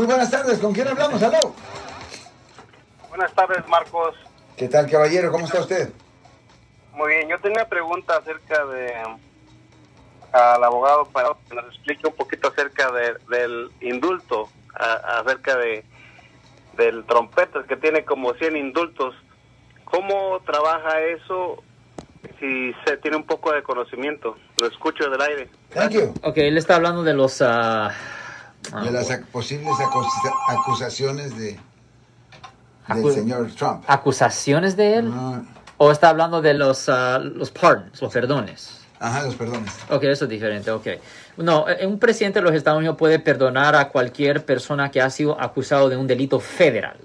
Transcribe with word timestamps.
Muy 0.00 0.06
buenas 0.06 0.30
tardes, 0.30 0.58
¿con 0.60 0.72
quién 0.72 0.88
hablamos? 0.88 1.22
Aló. 1.22 1.54
Buenas 3.10 3.34
tardes, 3.34 3.68
Marcos. 3.68 4.14
¿Qué 4.56 4.66
tal, 4.66 4.90
caballero? 4.90 5.30
¿Cómo 5.30 5.44
está 5.44 5.60
usted? 5.60 5.92
Muy 6.94 7.08
bien, 7.16 7.28
yo 7.28 7.38
tenía 7.40 7.58
una 7.60 7.68
pregunta 7.68 8.16
acerca 8.16 8.64
de 8.64 8.94
al 10.32 10.64
abogado 10.64 11.04
para 11.04 11.28
que 11.46 11.54
nos 11.54 11.66
explique 11.66 12.06
un 12.08 12.14
poquito 12.14 12.48
acerca 12.48 12.90
de, 12.92 13.14
del 13.28 13.70
indulto, 13.82 14.48
a- 14.74 15.18
acerca 15.20 15.56
de 15.58 15.84
del 16.78 17.04
trompetas 17.04 17.66
que 17.66 17.76
tiene 17.76 18.02
como 18.02 18.32
100 18.32 18.56
indultos. 18.56 19.14
¿Cómo 19.84 20.40
trabaja 20.46 20.98
eso 21.02 21.62
si 22.38 22.72
se 22.86 22.96
tiene 22.96 23.18
un 23.18 23.24
poco 23.26 23.52
de 23.52 23.62
conocimiento? 23.62 24.38
Lo 24.56 24.66
escucho 24.66 25.10
del 25.10 25.20
aire. 25.20 25.50
Thank 25.74 25.90
you. 25.90 26.14
Ok, 26.22 26.38
él 26.38 26.56
está 26.56 26.76
hablando 26.76 27.02
de 27.02 27.12
los... 27.12 27.42
ah, 27.42 27.90
ah, 28.72 28.82
De 28.84 28.90
las 28.90 29.08
posibles 29.32 29.72
acusa- 29.80 30.34
acusaciones 30.48 31.36
de 31.36 31.58
del 32.88 33.04
Acu- 33.04 33.12
señor 33.14 33.50
Trump. 33.52 33.84
¿Acusaciones 33.86 34.76
de 34.76 34.96
él? 34.96 35.12
¿O 35.76 35.90
está 35.92 36.08
hablando 36.08 36.42
de 36.42 36.54
los, 36.54 36.88
ah, 36.88 37.18
los 37.18 37.50
pardons, 37.50 38.00
los 38.02 38.12
perdones? 38.12 38.76
ajá, 38.98 39.22
los 39.22 39.34
perdones. 39.34 39.72
Ok, 39.88 40.02
eso 40.04 40.24
es 40.24 40.30
diferente, 40.30 40.70
ok. 40.70 40.86
No, 41.38 41.66
eh, 41.68 41.86
un 41.86 41.98
presidente 41.98 42.40
de 42.40 42.44
los 42.44 42.54
Estados 42.54 42.78
Unidos 42.78 42.96
puede 42.98 43.18
perdonar 43.18 43.74
a 43.74 43.88
cualquier 43.88 44.44
persona 44.44 44.90
que 44.90 45.00
ha 45.00 45.08
sido 45.08 45.40
acusado 45.40 45.88
de 45.88 45.96
un 45.96 46.06
delito 46.06 46.38
federal. 46.38 46.98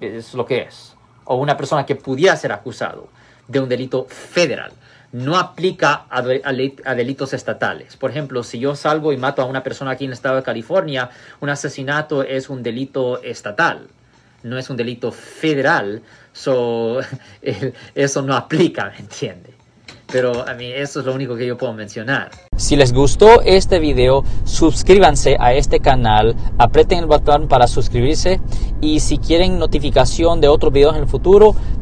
Es 0.00 0.32
lo 0.32 0.46
que 0.46 0.62
es. 0.62 0.94
O 1.24 1.36
una 1.36 1.56
persona 1.58 1.84
que 1.84 1.94
pudiera 1.96 2.34
ser 2.36 2.52
acusado 2.52 3.08
de 3.48 3.60
un 3.60 3.68
delito 3.68 4.06
federal. 4.08 4.72
No 5.10 5.38
aplica 5.38 6.04
a, 6.10 6.22
delitos 6.22 7.32
estatales. 7.32 7.96
Por 7.96 8.10
ejemplo, 8.10 8.42
si 8.42 8.58
yo 8.58 8.76
salgo 8.76 9.12
y 9.12 9.16
mato 9.16 9.40
a 9.40 9.46
una 9.46 9.62
persona 9.62 9.92
aquí 9.92 10.04
en 10.04 10.10
el 10.10 10.14
estado 10.14 10.36
de 10.36 10.42
California, 10.42 11.08
un 11.40 11.48
asesinato 11.48 12.22
es 12.22 12.50
un 12.50 12.62
delito 12.62 13.22
estatal. 13.22 13.88
No 14.42 14.58
es 14.58 14.68
un 14.68 14.76
delito 14.76 15.10
federal. 15.10 16.02
So, 16.32 17.00
eso 17.94 18.22
no 18.22 18.36
aplica, 18.36 18.90
¿me 18.90 18.98
entiende? 18.98 19.54
Pero 20.10 20.46
a 20.46 20.54
mí 20.54 20.66
eso 20.66 21.00
es 21.00 21.06
lo 21.06 21.14
único 21.14 21.36
que 21.36 21.46
yo 21.46 21.56
puedo 21.56 21.72
mencionar. 21.72 22.30
Si 22.56 22.76
les 22.76 22.92
gustó 22.92 23.42
este 23.42 23.78
video, 23.78 24.24
suscríbanse 24.44 25.36
a 25.38 25.52
este 25.52 25.80
canal, 25.80 26.34
aprieten 26.58 27.00
el 27.00 27.06
botón 27.06 27.46
para 27.46 27.66
suscribirse 27.66 28.40
y 28.80 29.00
si 29.00 29.18
quieren 29.18 29.58
notificación 29.58 30.40
de 30.40 30.48
otros 30.48 30.72
videos 30.72 30.96
en 30.96 31.02
el 31.02 31.08
futuro, 31.08 31.54